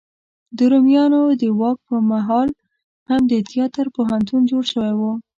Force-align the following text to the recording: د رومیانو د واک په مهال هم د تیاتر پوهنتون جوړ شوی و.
د 0.57 0.59
رومیانو 0.71 1.21
د 1.41 1.43
واک 1.59 1.77
په 1.89 1.95
مهال 2.11 2.49
هم 3.09 3.21
د 3.31 3.33
تیاتر 3.49 3.85
پوهنتون 3.95 4.41
جوړ 4.51 4.63
شوی 4.73 4.93
و. 4.99 5.01